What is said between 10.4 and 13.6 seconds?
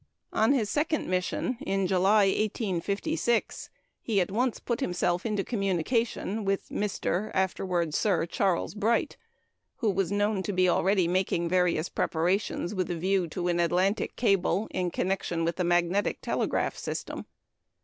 to be already making various preparations with a view to an